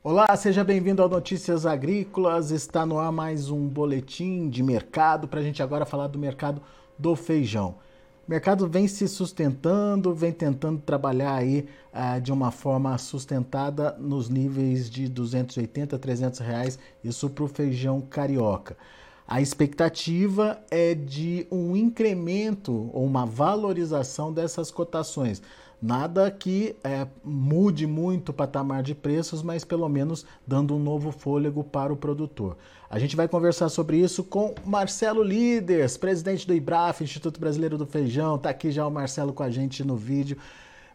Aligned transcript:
Olá, 0.00 0.34
seja 0.36 0.62
bem-vindo 0.62 1.02
ao 1.02 1.08
Notícias 1.08 1.66
Agrícolas. 1.66 2.52
Está 2.52 2.86
no 2.86 3.00
ar 3.00 3.10
mais 3.10 3.50
um 3.50 3.66
boletim 3.66 4.48
de 4.48 4.62
mercado 4.62 5.26
para 5.26 5.40
a 5.40 5.42
gente 5.42 5.60
agora 5.60 5.84
falar 5.84 6.06
do 6.06 6.16
mercado 6.16 6.62
do 6.96 7.16
feijão. 7.16 7.74
O 8.26 8.30
mercado 8.30 8.68
vem 8.68 8.86
se 8.86 9.08
sustentando, 9.08 10.14
vem 10.14 10.30
tentando 10.30 10.80
trabalhar 10.80 11.34
aí 11.34 11.66
ah, 11.92 12.20
de 12.20 12.30
uma 12.30 12.52
forma 12.52 12.96
sustentada 12.96 13.96
nos 13.98 14.28
níveis 14.28 14.88
de 14.88 15.08
280, 15.08 15.98
300 15.98 16.38
reais, 16.38 16.78
isso 17.02 17.28
para 17.28 17.44
o 17.44 17.48
feijão 17.48 18.00
carioca. 18.00 18.76
A 19.28 19.42
expectativa 19.42 20.58
é 20.70 20.94
de 20.94 21.46
um 21.52 21.76
incremento 21.76 22.88
ou 22.94 23.04
uma 23.04 23.26
valorização 23.26 24.32
dessas 24.32 24.70
cotações. 24.70 25.42
Nada 25.82 26.30
que 26.30 26.74
é, 26.82 27.06
mude 27.22 27.86
muito 27.86 28.30
o 28.30 28.32
patamar 28.32 28.82
de 28.82 28.94
preços, 28.94 29.42
mas 29.42 29.66
pelo 29.66 29.86
menos 29.86 30.24
dando 30.46 30.74
um 30.74 30.78
novo 30.78 31.12
fôlego 31.12 31.62
para 31.62 31.92
o 31.92 31.96
produtor. 31.96 32.56
A 32.88 32.98
gente 32.98 33.14
vai 33.14 33.28
conversar 33.28 33.68
sobre 33.68 33.98
isso 33.98 34.24
com 34.24 34.54
Marcelo 34.64 35.22
Líderes, 35.22 35.98
presidente 35.98 36.46
do 36.46 36.54
IBRAF, 36.54 37.04
Instituto 37.04 37.38
Brasileiro 37.38 37.76
do 37.76 37.84
Feijão. 37.84 38.36
Está 38.36 38.48
aqui 38.48 38.70
já 38.70 38.86
o 38.86 38.90
Marcelo 38.90 39.34
com 39.34 39.42
a 39.42 39.50
gente 39.50 39.84
no 39.84 39.94
vídeo. 39.94 40.38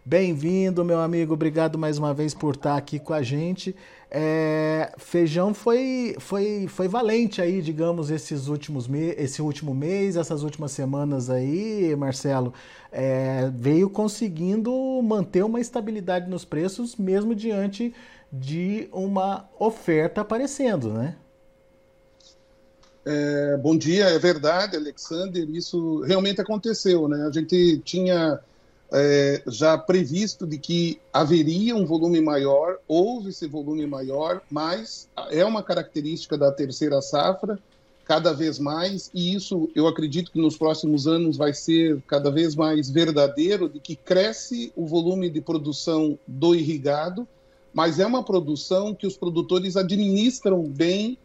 Bem-vindo, 0.06 0.84
meu 0.84 1.00
amigo. 1.00 1.34
Obrigado 1.34 1.78
mais 1.78 1.98
uma 1.98 2.14
vez 2.14 2.34
por 2.34 2.56
estar 2.56 2.76
aqui 2.76 3.00
com 3.00 3.14
a 3.14 3.24
gente. 3.24 3.74
É, 4.12 4.92
feijão 4.98 5.54
foi, 5.54 6.18
foi, 6.20 6.68
foi 6.68 6.90
valente 6.90 7.42
aí, 7.42 7.62
digamos, 7.62 8.12
esses 8.12 8.48
últimos 8.50 8.90
esse 9.18 9.42
último 9.42 9.74
mês, 9.74 10.18
essas 10.18 10.44
últimas 10.44 10.74
semanas 10.74 11.30
aí, 11.30 11.96
Marcelo. 11.96 12.54
É, 12.92 13.50
veio 13.56 13.90
conseguindo 13.90 14.74
manter 15.02 15.46
uma 15.46 15.62
estabilidade 15.62 16.30
nos 16.30 16.44
preços, 16.44 16.98
mesmo 16.98 17.34
diante 17.34 17.96
de 18.30 18.90
uma 18.92 19.48
oferta 19.58 20.20
aparecendo, 20.20 20.92
né? 20.92 21.16
É, 23.06 23.56
bom 23.56 23.78
dia, 23.78 24.08
é 24.08 24.20
verdade, 24.20 24.76
Alexander. 24.76 25.50
Isso 25.50 26.02
realmente 26.02 26.42
aconteceu, 26.42 27.08
né? 27.08 27.26
A 27.26 27.32
gente 27.32 27.78
tinha 27.86 28.42
é, 28.94 29.42
já 29.48 29.76
previsto 29.76 30.46
de 30.46 30.60
que 30.60 31.00
haveria 31.12 31.76
um 31.76 31.86
volume 31.86 32.22
maior, 32.22 32.78
houve 32.88 33.30
esse 33.30 33.48
volume 33.48 33.88
maior, 33.88 34.42
mas 34.52 35.10
é 35.32 35.44
uma 35.44 35.64
característica 35.64 36.38
da 36.38 36.52
terceira 36.52 37.02
safra, 37.02 37.58
cada 38.06 38.34
vez 38.34 38.60
mais, 38.60 39.10
e 39.14 39.34
isso 39.34 39.70
eu 39.74 39.88
acredito 39.88 40.32
que 40.32 40.40
nos 40.40 40.58
próximos 40.58 41.08
anos 41.08 41.38
vai 41.38 41.54
ser 41.54 42.02
cada 42.06 42.30
vez 42.30 42.54
mais 42.54 42.90
verdadeiro, 42.90 43.68
de 43.68 43.80
que 43.80 43.96
cresce 43.96 44.72
o 44.76 44.86
volume 44.86 45.30
de 45.30 45.42
produção 45.42 46.20
do 46.28 46.54
irrigado, 46.54 47.28
mas 47.74 48.00
é 48.00 48.06
uma 48.06 48.22
produção 48.22 48.94
que 48.94 49.08
os 49.08 49.18
produtores 49.18 49.76
administram 49.76 50.64
bem 50.64 51.18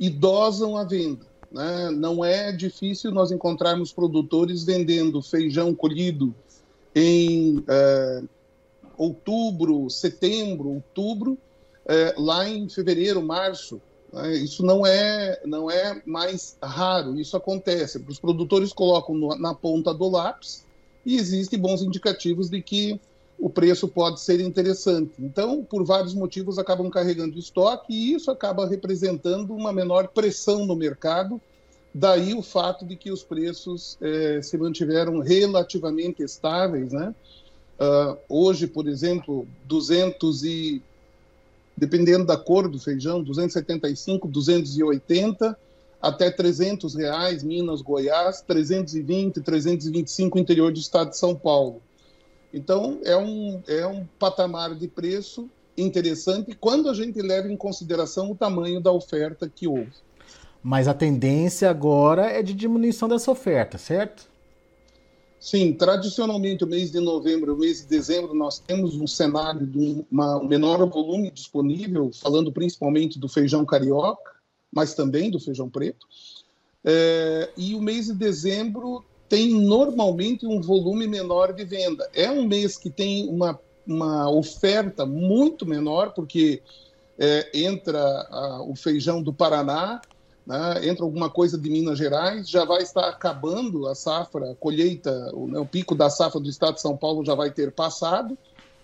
e 0.00 0.10
dosam 0.10 0.76
a 0.76 0.82
venda. 0.82 1.24
Né? 1.52 1.90
Não 1.92 2.24
é 2.24 2.50
difícil 2.50 3.12
nós 3.12 3.30
encontrarmos 3.30 3.92
produtores 3.92 4.64
vendendo 4.64 5.22
feijão 5.22 5.72
colhido 5.72 6.34
em 6.94 7.64
é, 7.68 8.22
outubro, 8.96 9.90
setembro, 9.90 10.68
outubro, 10.68 11.38
é, 11.86 12.14
lá 12.16 12.48
em 12.48 12.68
fevereiro, 12.68 13.22
março. 13.22 13.80
Né? 14.12 14.36
Isso 14.36 14.64
não 14.64 14.86
é, 14.86 15.40
não 15.44 15.70
é 15.70 16.00
mais 16.06 16.56
raro, 16.62 17.18
isso 17.18 17.36
acontece. 17.36 18.02
Os 18.08 18.18
produtores 18.18 18.72
colocam 18.72 19.14
no, 19.14 19.36
na 19.36 19.54
ponta 19.54 19.92
do 19.92 20.08
lápis 20.08 20.64
e 21.04 21.16
existem 21.16 21.58
bons 21.58 21.82
indicativos 21.82 22.48
de 22.48 22.62
que 22.62 23.00
o 23.38 23.50
preço 23.50 23.88
pode 23.88 24.20
ser 24.20 24.40
interessante. 24.40 25.12
Então, 25.18 25.64
por 25.64 25.84
vários 25.84 26.14
motivos, 26.14 26.58
acabam 26.58 26.88
carregando 26.88 27.38
estoque 27.38 27.92
e 27.92 28.14
isso 28.14 28.30
acaba 28.30 28.66
representando 28.66 29.52
uma 29.52 29.72
menor 29.72 30.08
pressão 30.08 30.64
no 30.64 30.76
mercado 30.76 31.40
Daí 31.94 32.34
o 32.34 32.42
fato 32.42 32.84
de 32.84 32.96
que 32.96 33.12
os 33.12 33.22
preços 33.22 33.96
é, 34.00 34.42
se 34.42 34.58
mantiveram 34.58 35.20
relativamente 35.20 36.24
estáveis, 36.24 36.92
né? 36.92 37.14
Uh, 37.78 38.16
hoje, 38.28 38.66
por 38.66 38.88
exemplo, 38.88 39.46
200 39.64 40.44
e 40.44 40.82
dependendo 41.76 42.24
da 42.24 42.36
cor 42.36 42.68
do 42.68 42.78
feijão, 42.78 43.22
275, 43.22 44.28
280 44.28 45.58
até 46.00 46.30
300 46.30 46.94
reais, 46.94 47.42
Minas, 47.42 47.80
Goiás, 47.80 48.42
320, 48.42 49.40
325 49.40 50.38
interior 50.38 50.72
do 50.72 50.78
estado 50.78 51.10
de 51.10 51.18
São 51.18 51.34
Paulo. 51.34 51.80
Então 52.52 53.00
é 53.04 53.16
um 53.16 53.60
é 53.66 53.86
um 53.86 54.06
patamar 54.18 54.74
de 54.74 54.86
preço 54.86 55.48
interessante 55.76 56.54
quando 56.54 56.88
a 56.88 56.94
gente 56.94 57.20
leva 57.20 57.50
em 57.50 57.56
consideração 57.56 58.30
o 58.30 58.36
tamanho 58.36 58.80
da 58.80 58.92
oferta 58.92 59.48
que 59.48 59.66
houve. 59.66 59.92
Mas 60.64 60.88
a 60.88 60.94
tendência 60.94 61.68
agora 61.68 62.22
é 62.22 62.42
de 62.42 62.54
diminuição 62.54 63.06
dessa 63.06 63.30
oferta, 63.30 63.76
certo? 63.76 64.26
Sim, 65.38 65.74
tradicionalmente 65.74 66.64
o 66.64 66.66
mês 66.66 66.90
de 66.90 67.00
novembro, 67.00 67.52
o 67.52 67.58
mês 67.58 67.82
de 67.82 67.86
dezembro, 67.86 68.32
nós 68.32 68.58
temos 68.58 68.94
um 68.94 69.06
cenário 69.06 69.66
de 69.66 69.78
um 69.78 70.06
menor 70.48 70.88
volume 70.88 71.30
disponível, 71.30 72.10
falando 72.14 72.50
principalmente 72.50 73.18
do 73.18 73.28
feijão 73.28 73.62
carioca, 73.66 74.32
mas 74.72 74.94
também 74.94 75.30
do 75.30 75.38
feijão 75.38 75.68
preto. 75.68 76.06
É, 76.82 77.50
e 77.58 77.74
o 77.74 77.82
mês 77.82 78.06
de 78.06 78.14
dezembro 78.14 79.04
tem 79.28 79.50
normalmente 79.50 80.46
um 80.46 80.62
volume 80.62 81.06
menor 81.06 81.52
de 81.52 81.66
venda. 81.66 82.08
É 82.14 82.30
um 82.30 82.46
mês 82.46 82.78
que 82.78 82.88
tem 82.88 83.28
uma, 83.28 83.60
uma 83.86 84.30
oferta 84.30 85.04
muito 85.04 85.66
menor, 85.66 86.14
porque 86.14 86.62
é, 87.18 87.50
entra 87.52 88.00
a, 88.30 88.62
o 88.62 88.74
feijão 88.74 89.22
do 89.22 89.32
Paraná, 89.32 90.00
né, 90.46 90.86
entra 90.86 91.04
alguma 91.04 91.30
coisa 91.30 91.58
de 91.58 91.70
Minas 91.70 91.98
Gerais, 91.98 92.48
já 92.48 92.64
vai 92.64 92.82
estar 92.82 93.08
acabando 93.08 93.86
a 93.86 93.94
safra, 93.94 94.50
a 94.50 94.54
colheita, 94.54 95.30
o, 95.34 95.46
né, 95.46 95.58
o, 95.58 95.66
pico 95.66 95.94
da 95.94 96.10
safra 96.10 96.40
do 96.40 96.48
estado 96.48 96.74
de 96.74 96.80
São 96.80 96.96
Paulo 96.96 97.24
já 97.24 97.34
vai 97.34 97.50
ter 97.50 97.72
passado, 97.72 98.36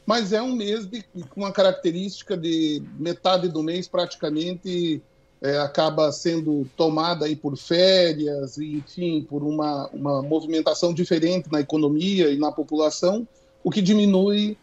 mas 0.07 0.33
é 0.33 0.41
um 0.41 0.55
mês 0.55 0.87
de, 0.87 1.03
com 1.29 1.41
uma 1.41 1.53
característica 1.53 2.37
de 2.37 2.83
metade 2.99 3.49
do 3.49 3.63
mês 3.63 3.87
praticamente 3.87 5.03
é, 5.43 5.59
acaba 5.59 6.13
sendo 6.13 6.69
tomada 6.77 7.27
aí 7.27 7.35
por 7.35 7.57
férias, 7.57 8.59
e, 8.59 8.77
enfim, 8.77 9.23
por 9.23 9.43
uma, 9.43 9.89
uma 9.89 10.23
movimentação 10.23 10.93
diferente 10.93 11.51
na 11.51 11.61
economia 11.61 12.31
e 12.31 12.39
na 12.39 12.53
população, 12.53 13.27
o 13.65 13.71
que 13.71 13.81
diminui 13.81 14.57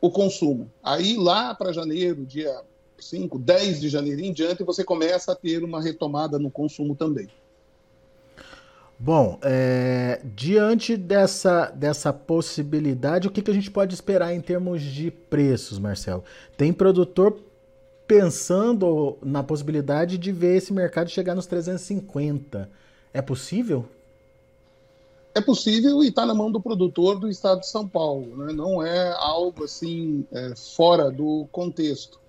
o 0.00 0.10
consumo. 0.10 0.70
Aí 0.82 1.16
lá 1.16 1.54
para 1.54 1.72
janeiro, 1.72 2.24
dia 2.24 2.60
5, 3.04 3.38
10 3.38 3.80
de 3.80 3.88
janeiro 3.88 4.20
em 4.20 4.32
diante, 4.32 4.64
você 4.64 4.84
começa 4.84 5.32
a 5.32 5.36
ter 5.36 5.62
uma 5.62 5.82
retomada 5.82 6.38
no 6.38 6.50
consumo 6.50 6.94
também. 6.94 7.28
Bom, 8.98 9.38
é, 9.42 10.20
diante 10.36 10.94
dessa, 10.94 11.70
dessa 11.70 12.12
possibilidade, 12.12 13.26
o 13.26 13.30
que, 13.30 13.40
que 13.40 13.50
a 13.50 13.54
gente 13.54 13.70
pode 13.70 13.94
esperar 13.94 14.34
em 14.34 14.42
termos 14.42 14.82
de 14.82 15.10
preços, 15.10 15.78
Marcelo? 15.78 16.22
Tem 16.54 16.70
produtor 16.70 17.34
pensando 18.06 19.16
na 19.22 19.42
possibilidade 19.42 20.18
de 20.18 20.32
ver 20.32 20.56
esse 20.56 20.72
mercado 20.72 21.08
chegar 21.08 21.34
nos 21.34 21.46
350. 21.46 22.68
É 23.14 23.22
possível? 23.22 23.86
É 25.34 25.40
possível 25.40 26.02
e 26.02 26.08
está 26.08 26.26
na 26.26 26.34
mão 26.34 26.50
do 26.50 26.60
produtor 26.60 27.18
do 27.18 27.28
estado 27.28 27.60
de 27.60 27.68
São 27.68 27.88
Paulo. 27.88 28.36
Né? 28.36 28.52
Não 28.52 28.84
é 28.84 29.12
algo 29.16 29.64
assim 29.64 30.26
é, 30.32 30.54
fora 30.56 31.10
do 31.10 31.46
contexto. 31.52 32.20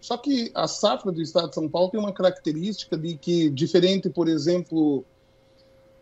Só 0.00 0.16
que 0.16 0.50
a 0.54 0.68
safra 0.68 1.10
do 1.10 1.20
estado 1.20 1.48
de 1.48 1.54
São 1.54 1.68
Paulo 1.68 1.90
tem 1.90 2.00
uma 2.00 2.12
característica 2.12 2.96
de 2.96 3.16
que, 3.16 3.50
diferente, 3.50 4.08
por 4.08 4.28
exemplo, 4.28 5.04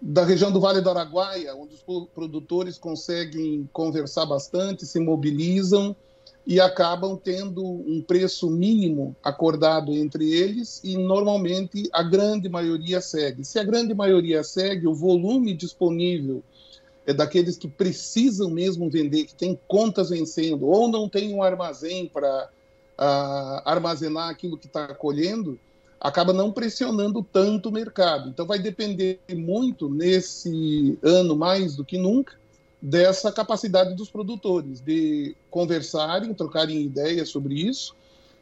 da 0.00 0.24
região 0.24 0.52
do 0.52 0.60
Vale 0.60 0.80
do 0.80 0.90
Araguaia, 0.90 1.54
onde 1.54 1.74
os 1.74 2.06
produtores 2.14 2.78
conseguem 2.78 3.68
conversar 3.72 4.26
bastante, 4.26 4.84
se 4.84 5.00
mobilizam 5.00 5.96
e 6.46 6.60
acabam 6.60 7.16
tendo 7.16 7.64
um 7.64 8.00
preço 8.06 8.48
mínimo 8.48 9.16
acordado 9.22 9.92
entre 9.92 10.30
eles 10.32 10.80
e 10.84 10.96
normalmente 10.96 11.88
a 11.92 12.02
grande 12.02 12.48
maioria 12.48 13.00
segue. 13.00 13.44
Se 13.44 13.58
a 13.58 13.64
grande 13.64 13.94
maioria 13.94 14.44
segue, 14.44 14.86
o 14.86 14.94
volume 14.94 15.52
disponível 15.54 16.44
é 17.04 17.12
daqueles 17.12 17.56
que 17.56 17.66
precisam 17.66 18.50
mesmo 18.50 18.88
vender, 18.88 19.24
que 19.24 19.34
tem 19.34 19.58
contas 19.66 20.10
vencendo 20.10 20.68
ou 20.68 20.88
não 20.88 21.08
tem 21.08 21.34
um 21.34 21.42
armazém 21.42 22.06
para 22.06 22.48
uh, 22.98 23.62
armazenar 23.64 24.28
aquilo 24.28 24.56
que 24.56 24.66
está 24.66 24.94
colhendo, 24.94 25.58
acaba 26.00 26.32
não 26.32 26.52
pressionando 26.52 27.22
tanto 27.22 27.68
o 27.68 27.72
mercado. 27.72 28.28
Então, 28.28 28.46
vai 28.46 28.58
depender 28.58 29.20
muito, 29.34 29.88
nesse 29.88 30.98
ano 31.02 31.36
mais 31.36 31.76
do 31.76 31.84
que 31.84 31.98
nunca, 31.98 32.34
dessa 32.80 33.32
capacidade 33.32 33.94
dos 33.94 34.10
produtores 34.10 34.80
de 34.80 35.34
conversarem, 35.50 36.34
trocarem 36.34 36.82
ideias 36.82 37.30
sobre 37.30 37.54
isso, 37.54 37.94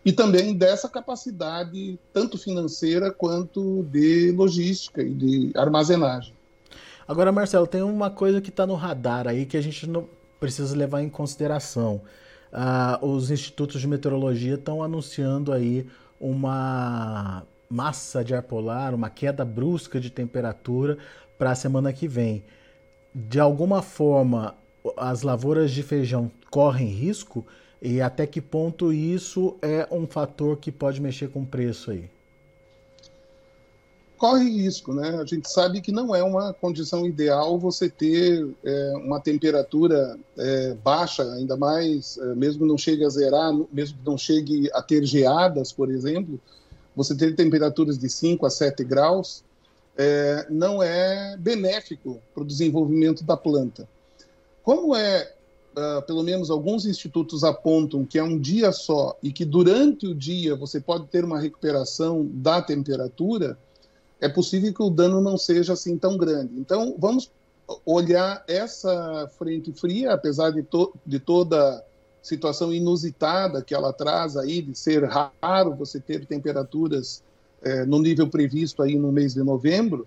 e 0.04 0.12
também 0.12 0.52
dessa 0.52 0.88
capacidade, 0.88 1.98
tanto 2.12 2.36
financeira 2.36 3.10
quanto 3.10 3.84
de 3.84 4.32
logística 4.32 5.02
e 5.02 5.10
de 5.10 5.52
armazenagem. 5.56 6.34
Agora, 7.08 7.32
Marcelo, 7.32 7.66
tem 7.66 7.82
uma 7.82 8.10
coisa 8.10 8.40
que 8.40 8.50
está 8.50 8.66
no 8.66 8.74
radar 8.74 9.26
aí 9.26 9.46
que 9.46 9.56
a 9.56 9.62
gente 9.62 9.86
não 9.86 10.06
precisa 10.38 10.76
levar 10.76 11.02
em 11.02 11.08
consideração. 11.08 12.02
Uh, 12.54 13.04
os 13.04 13.30
institutos 13.30 13.80
de 13.80 13.88
meteorologia 13.88 14.54
estão 14.54 14.82
anunciando 14.82 15.52
aí 15.52 15.86
uma 16.20 17.42
massa 17.68 18.24
de 18.24 18.34
ar 18.34 18.42
polar, 18.42 18.94
uma 18.94 19.10
queda 19.10 19.44
brusca 19.44 20.00
de 20.00 20.10
temperatura 20.10 20.96
para 21.36 21.50
a 21.50 21.54
semana 21.54 21.92
que 21.92 22.06
vem. 22.06 22.44
De 23.12 23.40
alguma 23.40 23.82
forma, 23.82 24.54
as 24.96 25.22
lavouras 25.22 25.72
de 25.72 25.82
feijão 25.82 26.30
correm 26.50 26.88
risco 26.88 27.44
e 27.82 28.00
até 28.00 28.26
que 28.26 28.40
ponto 28.40 28.92
isso 28.92 29.56
é 29.60 29.86
um 29.90 30.06
fator 30.06 30.56
que 30.56 30.70
pode 30.70 31.00
mexer 31.00 31.28
com 31.28 31.42
o 31.42 31.46
preço 31.46 31.90
aí? 31.90 32.13
Corre 34.16 34.48
risco, 34.48 34.94
né? 34.94 35.18
A 35.20 35.24
gente 35.24 35.50
sabe 35.50 35.80
que 35.80 35.92
não 35.92 36.14
é 36.14 36.22
uma 36.22 36.52
condição 36.52 37.06
ideal 37.06 37.58
você 37.58 37.88
ter 37.88 38.48
é, 38.64 38.92
uma 38.96 39.20
temperatura 39.20 40.18
é, 40.36 40.74
baixa, 40.74 41.22
ainda 41.34 41.56
mais, 41.56 42.16
é, 42.18 42.34
mesmo 42.34 42.66
não 42.66 42.78
chegue 42.78 43.04
a 43.04 43.08
zerar, 43.08 43.52
mesmo 43.72 43.98
que 43.98 44.06
não 44.06 44.16
chegue 44.16 44.70
a 44.72 44.80
ter 44.80 45.04
geadas, 45.04 45.72
por 45.72 45.90
exemplo, 45.90 46.40
você 46.94 47.14
ter 47.14 47.34
temperaturas 47.34 47.98
de 47.98 48.08
5 48.08 48.46
a 48.46 48.50
7 48.50 48.84
graus 48.84 49.42
é, 49.96 50.46
não 50.50 50.82
é 50.82 51.36
benéfico 51.36 52.20
para 52.32 52.42
o 52.42 52.46
desenvolvimento 52.46 53.24
da 53.24 53.36
planta. 53.36 53.88
Como 54.62 54.94
é, 54.96 55.32
uh, 55.76 56.02
pelo 56.06 56.22
menos 56.22 56.50
alguns 56.50 56.86
institutos 56.86 57.44
apontam 57.44 58.04
que 58.04 58.18
é 58.18 58.22
um 58.22 58.38
dia 58.38 58.72
só 58.72 59.16
e 59.22 59.32
que 59.32 59.44
durante 59.44 60.06
o 60.06 60.14
dia 60.14 60.56
você 60.56 60.80
pode 60.80 61.06
ter 61.08 61.24
uma 61.24 61.38
recuperação 61.38 62.26
da 62.32 62.62
temperatura, 62.62 63.58
é 64.24 64.28
possível 64.28 64.72
que 64.72 64.82
o 64.82 64.88
dano 64.88 65.20
não 65.20 65.36
seja 65.36 65.74
assim 65.74 65.98
tão 65.98 66.16
grande. 66.16 66.54
Então, 66.58 66.96
vamos 66.98 67.30
olhar 67.84 68.42
essa 68.48 69.30
frente 69.38 69.70
fria, 69.70 70.14
apesar 70.14 70.50
de, 70.50 70.62
to 70.62 70.94
de 71.04 71.18
toda 71.18 71.84
situação 72.22 72.72
inusitada 72.72 73.62
que 73.62 73.74
ela 73.74 73.92
traz 73.92 74.34
aí, 74.38 74.62
de 74.62 74.74
ser 74.74 75.04
raro 75.04 75.74
você 75.74 76.00
ter 76.00 76.24
temperaturas 76.24 77.22
é, 77.62 77.84
no 77.84 77.98
nível 77.98 78.26
previsto 78.26 78.82
aí 78.82 78.98
no 78.98 79.12
mês 79.12 79.34
de 79.34 79.42
novembro, 79.42 80.06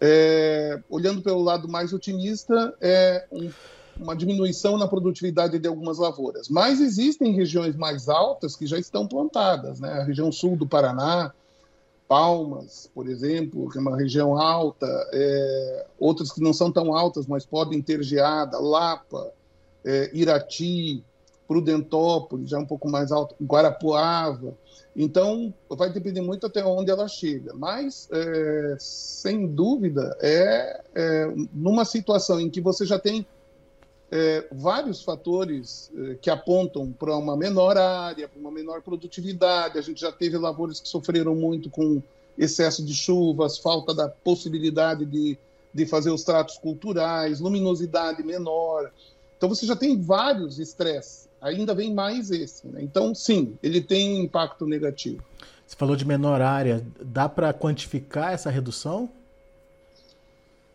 é, 0.00 0.80
olhando 0.88 1.20
pelo 1.20 1.42
lado 1.42 1.68
mais 1.68 1.92
otimista, 1.92 2.72
é 2.80 3.26
um, 3.32 3.50
uma 3.98 4.14
diminuição 4.14 4.78
na 4.78 4.86
produtividade 4.86 5.58
de 5.58 5.66
algumas 5.66 5.98
lavouras. 5.98 6.48
Mas 6.48 6.80
existem 6.80 7.34
regiões 7.34 7.74
mais 7.74 8.08
altas 8.08 8.54
que 8.54 8.64
já 8.64 8.78
estão 8.78 9.08
plantadas, 9.08 9.80
né? 9.80 9.94
A 9.94 10.04
região 10.04 10.30
sul 10.30 10.56
do 10.56 10.68
Paraná, 10.68 11.32
Palmas, 12.10 12.90
por 12.92 13.08
exemplo, 13.08 13.70
que 13.70 13.78
é 13.78 13.80
uma 13.80 13.96
região 13.96 14.36
alta, 14.36 14.84
é, 15.12 15.86
outras 15.96 16.32
que 16.32 16.40
não 16.40 16.52
são 16.52 16.72
tão 16.72 16.92
altas, 16.92 17.24
mas 17.24 17.46
podem 17.46 17.80
ter 17.80 18.02
geada, 18.02 18.58
Lapa, 18.58 19.32
é, 19.84 20.10
Irati, 20.12 21.04
Prudentópolis, 21.46 22.50
já 22.50 22.58
um 22.58 22.66
pouco 22.66 22.90
mais 22.90 23.12
alto, 23.12 23.36
Guarapuava. 23.40 24.58
Então, 24.96 25.54
vai 25.68 25.92
depender 25.92 26.20
muito 26.20 26.44
até 26.48 26.64
onde 26.64 26.90
ela 26.90 27.06
chega. 27.06 27.54
Mas, 27.54 28.08
é, 28.10 28.76
sem 28.80 29.46
dúvida, 29.46 30.18
é, 30.20 30.82
é 30.92 31.32
numa 31.54 31.84
situação 31.84 32.40
em 32.40 32.50
que 32.50 32.60
você 32.60 32.84
já 32.84 32.98
tem 32.98 33.24
é, 34.10 34.46
vários 34.50 35.02
fatores 35.02 35.90
é, 35.96 36.14
que 36.14 36.28
apontam 36.28 36.92
para 36.92 37.16
uma 37.16 37.36
menor 37.36 37.76
área, 37.78 38.28
para 38.28 38.40
uma 38.40 38.50
menor 38.50 38.82
produtividade. 38.82 39.78
A 39.78 39.82
gente 39.82 40.00
já 40.00 40.10
teve 40.10 40.36
lavouras 40.36 40.80
que 40.80 40.88
sofreram 40.88 41.34
muito 41.34 41.70
com 41.70 42.02
excesso 42.36 42.84
de 42.84 42.92
chuvas, 42.92 43.58
falta 43.58 43.94
da 43.94 44.08
possibilidade 44.08 45.04
de, 45.04 45.38
de 45.72 45.86
fazer 45.86 46.10
os 46.10 46.24
tratos 46.24 46.58
culturais, 46.58 47.38
luminosidade 47.38 48.22
menor. 48.22 48.90
Então 49.36 49.48
você 49.48 49.64
já 49.64 49.76
tem 49.76 50.00
vários 50.00 50.58
estresses, 50.58 51.28
ainda 51.40 51.74
vem 51.74 51.94
mais 51.94 52.30
esse. 52.30 52.66
Né? 52.66 52.82
Então, 52.82 53.14
sim, 53.14 53.56
ele 53.62 53.80
tem 53.80 54.24
impacto 54.24 54.66
negativo. 54.66 55.22
Você 55.66 55.76
falou 55.76 55.94
de 55.94 56.04
menor 56.04 56.40
área, 56.40 56.84
dá 57.00 57.28
para 57.28 57.54
quantificar 57.54 58.32
essa 58.32 58.50
redução? 58.50 59.08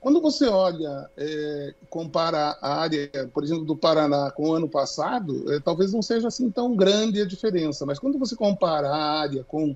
Quando 0.06 0.22
você 0.22 0.46
olha, 0.46 1.10
é, 1.18 1.74
compara 1.90 2.56
a 2.62 2.76
área, 2.76 3.10
por 3.34 3.44
exemplo, 3.44 3.66
do 3.66 3.76
Paraná 3.76 4.30
com 4.30 4.50
o 4.50 4.54
ano 4.54 4.70
passado, 4.70 5.52
é, 5.52 5.60
talvez 5.60 5.92
não 5.94 6.04
seja 6.04 6.28
assim 6.28 6.52
tão 6.52 6.76
grande 6.76 7.20
a 7.20 7.26
diferença, 7.26 7.88
mas 7.88 7.98
quando 7.98 8.20
você 8.20 8.36
compara 8.36 8.88
a 8.88 9.20
área 9.20 9.44
com 9.44 9.76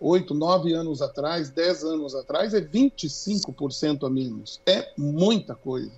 oito, 0.00 0.34
uh, 0.34 0.36
nove 0.36 0.72
anos 0.72 1.00
atrás, 1.00 1.48
dez 1.48 1.84
anos 1.84 2.12
atrás, 2.12 2.52
é 2.52 2.60
25% 2.60 4.04
a 4.04 4.10
menos. 4.10 4.60
É 4.66 4.90
muita 4.98 5.54
coisa. 5.54 5.92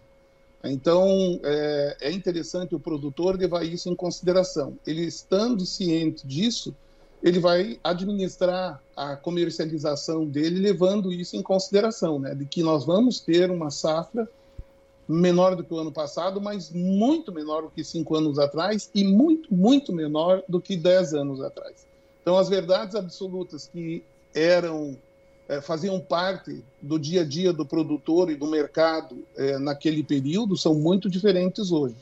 Então, 0.62 1.40
é, 1.42 1.96
é 2.02 2.12
interessante 2.12 2.74
o 2.74 2.78
produtor 2.78 3.38
levar 3.38 3.64
isso 3.64 3.88
em 3.88 3.96
consideração. 3.96 4.76
Ele 4.86 5.06
estando 5.06 5.64
ciente 5.64 6.26
disso, 6.26 6.74
ele 7.22 7.38
vai 7.38 7.78
administrar 7.84 8.82
a 8.96 9.16
comercialização 9.16 10.26
dele 10.26 10.58
levando 10.58 11.12
isso 11.12 11.36
em 11.36 11.42
consideração, 11.42 12.18
né? 12.18 12.34
De 12.34 12.44
que 12.44 12.62
nós 12.62 12.84
vamos 12.84 13.20
ter 13.20 13.50
uma 13.50 13.70
safra 13.70 14.28
menor 15.08 15.54
do 15.54 15.62
que 15.62 15.72
o 15.72 15.78
ano 15.78 15.92
passado, 15.92 16.40
mas 16.40 16.70
muito 16.70 17.32
menor 17.32 17.62
do 17.62 17.70
que 17.70 17.84
cinco 17.84 18.16
anos 18.16 18.38
atrás 18.38 18.90
e 18.94 19.04
muito, 19.04 19.52
muito 19.54 19.92
menor 19.92 20.42
do 20.48 20.60
que 20.60 20.76
dez 20.76 21.14
anos 21.14 21.40
atrás. 21.40 21.86
Então, 22.20 22.36
as 22.36 22.48
verdades 22.48 22.94
absolutas 22.94 23.68
que 23.68 24.02
eram 24.34 24.96
é, 25.48 25.60
faziam 25.60 26.00
parte 26.00 26.64
do 26.80 26.98
dia 26.98 27.22
a 27.22 27.24
dia 27.24 27.52
do 27.52 27.66
produtor 27.66 28.30
e 28.30 28.36
do 28.36 28.46
mercado 28.46 29.24
é, 29.36 29.58
naquele 29.58 30.02
período 30.02 30.56
são 30.56 30.74
muito 30.74 31.10
diferentes 31.10 31.70
hoje. 31.70 31.96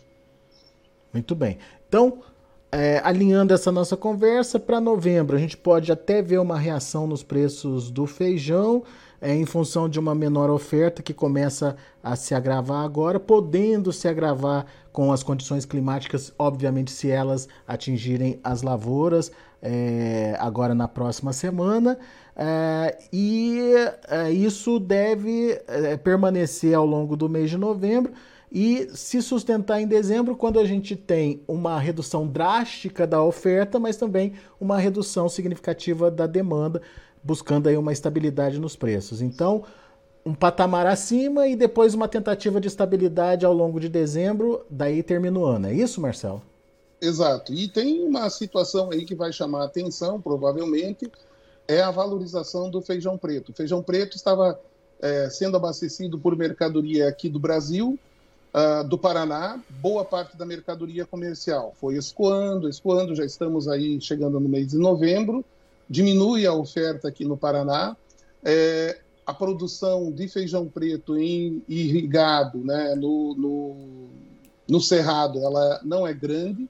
Muito 1.12 1.34
bem. 1.34 1.58
Então, 1.88 2.22
é, 2.72 3.00
alinhando 3.04 3.52
essa 3.52 3.72
nossa 3.72 3.96
conversa 3.96 4.58
para 4.58 4.80
novembro, 4.80 5.36
a 5.36 5.40
gente 5.40 5.56
pode 5.56 5.90
até 5.90 6.22
ver 6.22 6.38
uma 6.38 6.58
reação 6.58 7.06
nos 7.06 7.22
preços 7.22 7.90
do 7.90 8.06
feijão, 8.06 8.84
é, 9.20 9.34
em 9.34 9.44
função 9.44 9.88
de 9.88 9.98
uma 9.98 10.14
menor 10.14 10.48
oferta 10.50 11.02
que 11.02 11.12
começa 11.12 11.76
a 12.02 12.16
se 12.16 12.34
agravar 12.34 12.84
agora, 12.84 13.18
podendo 13.18 13.92
se 13.92 14.08
agravar 14.08 14.66
com 14.92 15.12
as 15.12 15.22
condições 15.22 15.64
climáticas, 15.64 16.32
obviamente, 16.38 16.90
se 16.90 17.10
elas 17.10 17.48
atingirem 17.66 18.40
as 18.42 18.62
lavouras 18.62 19.30
é, 19.60 20.36
agora 20.38 20.74
na 20.74 20.88
próxima 20.88 21.32
semana. 21.32 21.98
É, 22.36 22.96
e 23.12 23.74
é, 24.08 24.30
isso 24.30 24.78
deve 24.78 25.60
é, 25.66 25.96
permanecer 25.96 26.74
ao 26.74 26.86
longo 26.86 27.16
do 27.16 27.28
mês 27.28 27.50
de 27.50 27.58
novembro 27.58 28.12
e 28.52 28.88
se 28.94 29.22
sustentar 29.22 29.80
em 29.80 29.86
dezembro, 29.86 30.36
quando 30.36 30.58
a 30.58 30.64
gente 30.64 30.96
tem 30.96 31.40
uma 31.46 31.78
redução 31.78 32.26
drástica 32.26 33.06
da 33.06 33.22
oferta, 33.22 33.78
mas 33.78 33.96
também 33.96 34.32
uma 34.60 34.76
redução 34.76 35.28
significativa 35.28 36.10
da 36.10 36.26
demanda, 36.26 36.82
buscando 37.22 37.68
aí 37.68 37.76
uma 37.76 37.92
estabilidade 37.92 38.58
nos 38.58 38.74
preços. 38.74 39.22
Então, 39.22 39.62
um 40.26 40.34
patamar 40.34 40.86
acima 40.86 41.46
e 41.46 41.54
depois 41.54 41.94
uma 41.94 42.08
tentativa 42.08 42.60
de 42.60 42.66
estabilidade 42.66 43.46
ao 43.46 43.52
longo 43.52 43.78
de 43.78 43.88
dezembro, 43.88 44.64
daí 44.68 45.02
termina 45.02 45.38
o 45.38 45.44
ano. 45.44 45.68
É 45.68 45.74
isso, 45.74 46.00
Marcelo? 46.00 46.42
Exato. 47.00 47.54
E 47.54 47.68
tem 47.68 48.02
uma 48.02 48.28
situação 48.28 48.90
aí 48.90 49.04
que 49.04 49.14
vai 49.14 49.32
chamar 49.32 49.62
a 49.62 49.66
atenção, 49.66 50.20
provavelmente, 50.20 51.10
é 51.68 51.80
a 51.80 51.90
valorização 51.90 52.68
do 52.68 52.82
feijão 52.82 53.16
preto. 53.16 53.50
O 53.50 53.54
feijão 53.54 53.82
preto 53.82 54.16
estava 54.16 54.60
é, 55.00 55.30
sendo 55.30 55.56
abastecido 55.56 56.18
por 56.18 56.36
mercadoria 56.36 57.08
aqui 57.08 57.28
do 57.28 57.38
Brasil, 57.38 57.98
uh, 58.54 58.86
do 58.86 58.98
Paraná, 58.98 59.62
boa 59.80 60.04
parte 60.04 60.36
da 60.36 60.44
mercadoria 60.44 61.06
comercial 61.06 61.74
foi 61.80 61.96
escoando, 61.96 62.68
escoando, 62.68 63.14
já 63.14 63.24
estamos 63.24 63.68
aí 63.68 64.00
chegando 64.00 64.38
no 64.38 64.48
mês 64.48 64.68
de 64.68 64.76
novembro, 64.76 65.44
diminui 65.88 66.46
a 66.46 66.52
oferta 66.52 67.08
aqui 67.08 67.24
no 67.24 67.36
Paraná, 67.36 67.96
é, 68.44 69.00
a 69.26 69.34
produção 69.34 70.10
de 70.10 70.28
feijão 70.28 70.66
preto 70.66 71.16
em 71.16 71.62
irrigado, 71.68 72.58
né, 72.58 72.94
no, 72.94 73.34
no, 73.34 73.76
no 74.68 74.80
cerrado, 74.80 75.38
ela 75.44 75.80
não 75.84 76.06
é 76.06 76.12
grande, 76.12 76.68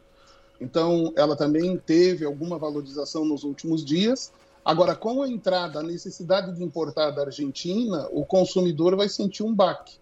então 0.61 1.13
ela 1.17 1.37
também 1.37 1.77
teve 1.79 2.25
alguma 2.25 2.59
valorização 2.59 3.25
nos 3.25 3.45
últimos 3.45 3.85
dias. 3.85 4.31
Agora, 4.63 4.95
com 4.95 5.23
a 5.23 5.29
entrada, 5.29 5.81
a 5.81 5.83
necessidade 5.83 6.55
de 6.55 6.63
importar 6.63 7.11
da 7.13 7.23
Argentina, 7.23 8.07
o 8.13 8.27
consumidor 8.27 8.95
vai 8.95 9.09
sentir 9.09 9.43
um 9.43 9.55
baque. 9.55 9.99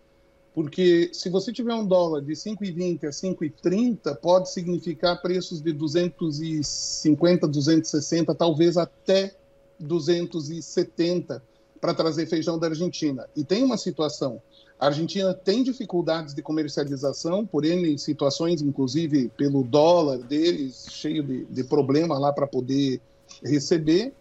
Porque 0.59 1.11
se 1.13 1.29
você 1.29 1.53
tiver 1.53 1.73
um 1.73 1.87
dólar 1.87 2.21
de 2.21 2.33
5,20 2.33 3.05
a 3.05 3.11
5,30, 3.11 4.17
pode 4.17 4.51
significar 4.51 5.23
preços 5.23 5.61
de 5.61 5.73
250, 5.73 7.47
260, 7.47 8.35
talvez 8.35 8.77
até 8.77 9.37
270 9.79 11.41
para 11.81 11.95
trazer 11.95 12.27
feijão 12.27 12.59
da 12.59 12.67
Argentina. 12.67 13.29
E 13.37 13.45
tem 13.45 13.63
uma 13.63 13.77
situação. 13.77 14.43
A 14.81 14.87
Argentina 14.87 15.33
tem 15.33 15.63
dificuldades 15.63 16.35
de 16.35 16.43
comercialização, 16.43 17.47
por 17.47 17.65
N 17.65 17.97
situações, 17.97 18.61
inclusive 18.61 19.29
pelo 19.37 19.63
dólar 19.63 20.19
deles, 20.19 20.89
cheio 20.91 21.23
de, 21.23 21.45
de 21.45 21.63
problema 21.63 22.19
lá 22.19 22.33
para 22.33 22.49
poder 22.49 23.01
receber. 23.45 24.13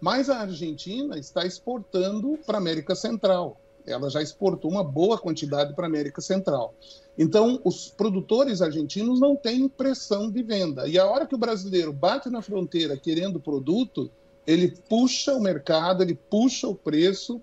Mas 0.00 0.30
a 0.30 0.38
Argentina 0.38 1.18
está 1.18 1.44
exportando 1.44 2.38
para 2.46 2.56
a 2.56 2.62
América 2.62 2.94
Central. 2.94 3.60
Ela 3.86 4.10
já 4.10 4.20
exportou 4.20 4.70
uma 4.70 4.82
boa 4.84 5.18
quantidade 5.18 5.74
para 5.74 5.86
a 5.86 5.88
América 5.88 6.20
Central. 6.20 6.74
Então, 7.18 7.60
os 7.64 7.88
produtores 7.88 8.60
argentinos 8.60 9.18
não 9.20 9.36
têm 9.36 9.68
pressão 9.68 10.30
de 10.30 10.42
venda. 10.42 10.86
E 10.86 10.98
a 10.98 11.06
hora 11.06 11.26
que 11.26 11.34
o 11.34 11.38
brasileiro 11.38 11.92
bate 11.92 12.28
na 12.28 12.42
fronteira 12.42 12.96
querendo 12.96 13.40
produto, 13.40 14.10
ele 14.46 14.74
puxa 14.88 15.32
o 15.34 15.40
mercado, 15.40 16.02
ele 16.02 16.14
puxa 16.14 16.68
o 16.68 16.74
preço 16.74 17.40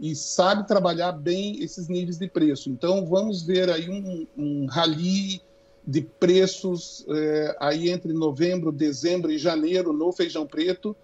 e 0.00 0.16
sabe 0.16 0.66
trabalhar 0.66 1.12
bem 1.12 1.62
esses 1.62 1.88
níveis 1.88 2.18
de 2.18 2.26
preço. 2.26 2.68
Então, 2.68 3.06
vamos 3.06 3.42
ver 3.42 3.70
aí 3.70 3.88
um, 3.88 4.26
um 4.36 4.66
rally 4.66 5.40
de 5.86 6.00
preços 6.00 7.04
é, 7.08 7.56
aí 7.60 7.90
entre 7.90 8.12
novembro, 8.12 8.72
dezembro 8.72 9.30
e 9.30 9.38
janeiro 9.38 9.92
no 9.92 10.12
feijão 10.12 10.46
preto, 10.46 10.96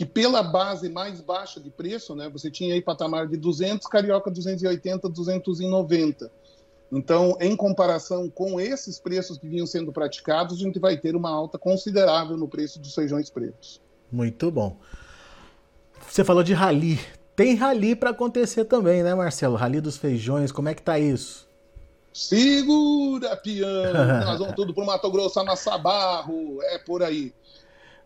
que 0.00 0.06
pela 0.06 0.42
base 0.42 0.88
mais 0.88 1.20
baixa 1.20 1.60
de 1.60 1.68
preço, 1.68 2.14
né, 2.14 2.26
você 2.26 2.50
tinha 2.50 2.72
aí 2.72 2.80
patamar 2.80 3.28
de 3.28 3.36
200, 3.36 3.86
carioca 3.86 4.30
280, 4.30 5.06
290. 5.10 6.32
Então, 6.90 7.36
em 7.38 7.54
comparação 7.54 8.30
com 8.30 8.58
esses 8.58 8.98
preços 8.98 9.36
que 9.36 9.46
vinham 9.46 9.66
sendo 9.66 9.92
praticados, 9.92 10.56
a 10.56 10.58
gente 10.58 10.78
vai 10.78 10.96
ter 10.96 11.14
uma 11.14 11.28
alta 11.28 11.58
considerável 11.58 12.38
no 12.38 12.48
preço 12.48 12.80
dos 12.80 12.94
feijões 12.94 13.28
pretos. 13.28 13.78
Muito 14.10 14.50
bom. 14.50 14.78
Você 16.08 16.24
falou 16.24 16.42
de 16.42 16.54
rali. 16.54 16.98
Tem 17.36 17.54
rali 17.54 17.94
para 17.94 18.08
acontecer 18.08 18.64
também, 18.64 19.02
né, 19.02 19.14
Marcelo? 19.14 19.54
Rali 19.54 19.82
dos 19.82 19.98
feijões, 19.98 20.50
como 20.50 20.70
é 20.70 20.74
que 20.74 20.80
tá 20.80 20.98
isso? 20.98 21.46
Segura, 22.10 23.36
piano! 23.36 23.92
Nós 24.24 24.38
vamos 24.38 24.54
tudo 24.54 24.72
pro 24.72 24.86
Mato 24.86 25.10
Grosso, 25.10 25.38
amassar 25.40 25.78
barro, 25.78 26.62
é 26.62 26.78
por 26.78 27.02
aí. 27.02 27.34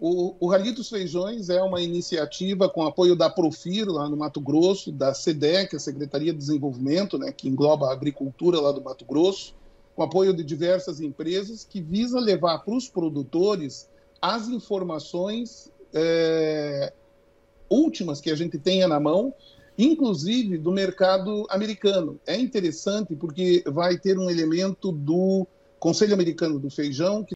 O, 0.01 0.35
o 0.41 0.49
Rally 0.49 0.73
dos 0.73 0.89
Feijões 0.89 1.49
é 1.49 1.63
uma 1.63 1.81
iniciativa 1.81 2.69
com 2.69 2.83
apoio 2.83 3.15
da 3.15 3.31
Profiro, 3.31 3.93
lá 3.93 4.09
no 4.09 4.17
Mato 4.17 4.41
Grosso, 4.41 4.91
da 4.91 5.15
SEDEC, 5.15 5.77
a 5.77 5.79
Secretaria 5.79 6.33
de 6.33 6.39
Desenvolvimento, 6.39 7.19
né, 7.19 7.33
que 7.33 7.49
engloba 7.49 7.89
a 7.89 7.93
agricultura 7.93 8.61
lá 8.61 8.73
do 8.73 8.83
Mato 8.83 9.05
Grosso, 9.05 9.55
com 9.95 10.03
apoio 10.03 10.35
de 10.35 10.43
diversas 10.43 11.01
empresas, 11.01 11.65
que 11.65 11.81
visa 11.81 12.19
levar 12.19 12.59
para 12.59 12.75
os 12.75 12.89
produtores 12.89 13.89
as 14.21 14.49
informações 14.49 15.71
é, 15.93 16.93
últimas 17.71 18.21
que 18.21 18.31
a 18.31 18.35
gente 18.35 18.59
tenha 18.59 18.89
na 18.89 18.99
mão, 18.99 19.33
inclusive 19.79 20.59
do 20.59 20.73
mercado 20.73 21.47
americano. 21.49 22.19
É 22.27 22.37
interessante 22.37 23.15
porque 23.15 23.63
vai 23.67 23.99
ter 23.99 24.19
um 24.19 24.29
elemento 24.29 24.91
do 24.91 25.47
Conselho 25.79 26.15
Americano 26.15 26.59
do 26.59 26.71
Feijão, 26.71 27.23
que 27.23 27.35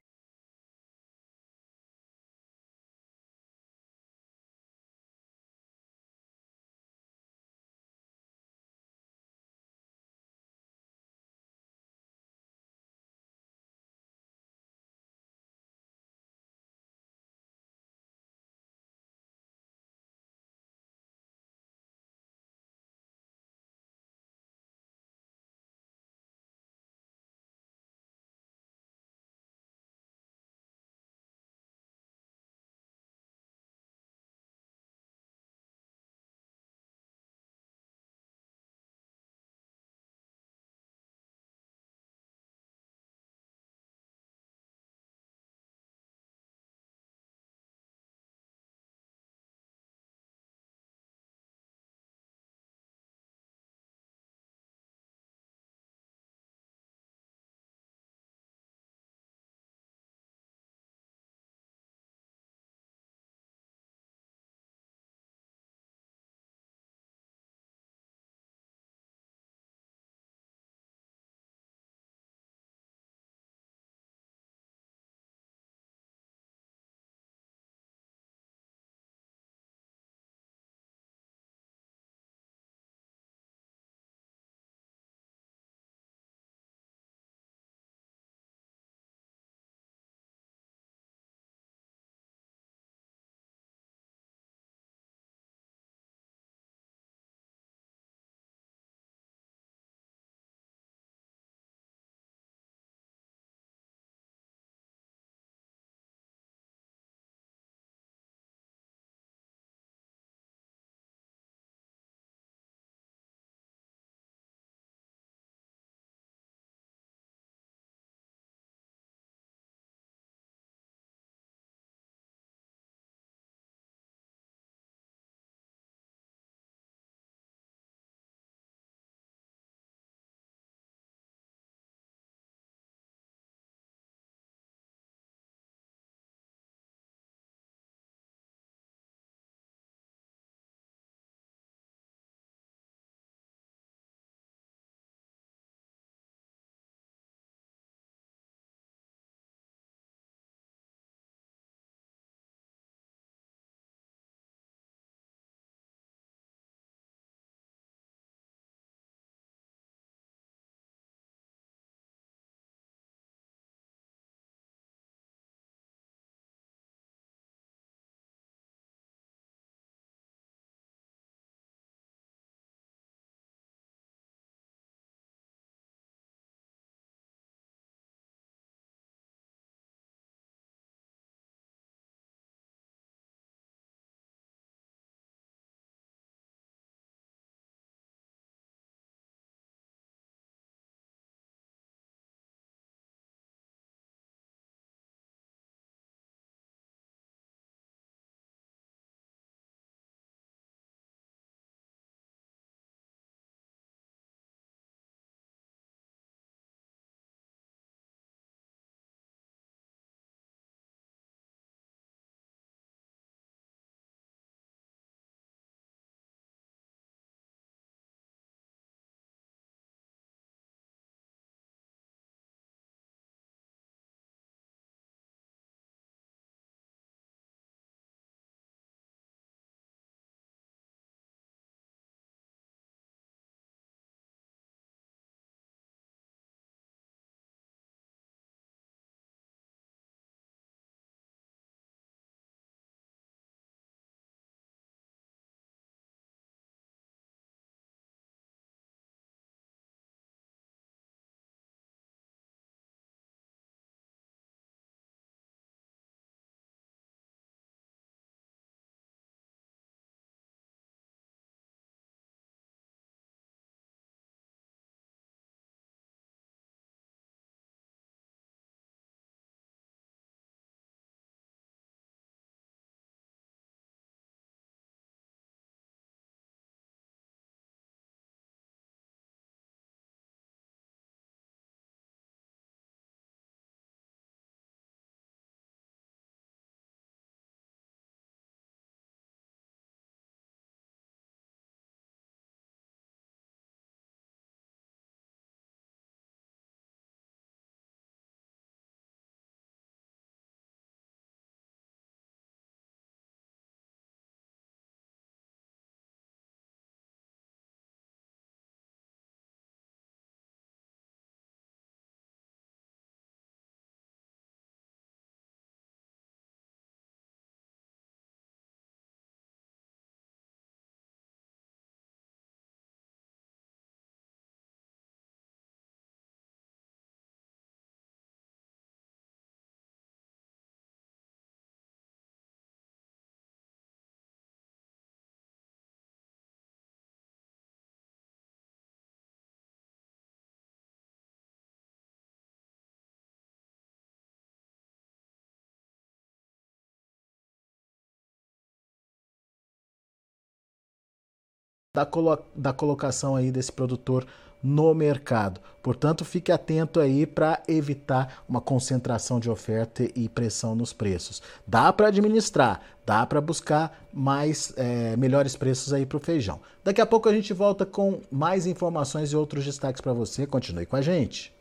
da, 351.99 352.07
colo 352.07 352.39
da 352.55 352.73
colocação 352.73 353.35
aí 353.35 353.51
desse 353.51 353.73
produtor 353.73 354.25
no 354.63 354.95
mercado. 354.95 355.61
Portanto, 355.83 356.25
fique 356.25 356.53
atento 356.53 357.01
aí 357.01 357.27
para 357.27 357.63
evitar 357.67 358.43
uma 358.49 358.61
concentração 358.61 359.41
de 359.41 359.49
oferta 359.49 360.09
e 360.15 360.29
pressão 360.29 360.75
nos 360.75 360.93
preços. 360.93 361.43
Dá 361.67 361.93
para 361.93 362.09
administrar, 362.09 362.81
dá 363.07 363.25
para 363.25 363.41
buscar 363.41 363.99
mais 364.13 364.73
é, 364.77 365.17
melhores 365.17 365.57
preços 365.57 365.93
aí 365.93 366.05
para 366.05 366.19
o 366.19 366.21
feijão. 366.21 366.61
Daqui 366.85 367.01
a 367.01 367.07
pouco 367.07 367.29
a 367.29 367.33
gente 367.33 367.53
volta 367.53 367.87
com 367.87 368.21
mais 368.31 368.67
informações 368.67 369.33
e 369.33 369.37
outros 369.37 369.65
destaques 369.65 370.01
para 370.01 370.13
você. 370.13 370.47
Continue 370.47 370.87
com 370.87 370.97
a 370.97 371.03
gente. 371.03 371.55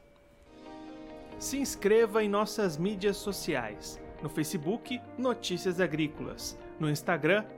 Se 1.39 1.57
inscreva 1.57 2.23
em 2.23 2.29
nossas 2.29 2.77
mídias 2.77 3.17
sociais. 3.17 3.99
No 4.21 4.29
Facebook, 4.29 4.99
Notícias 5.17 5.79
Agrícolas. 5.79 6.57
No 6.79 6.89
Instagram, 6.89 7.43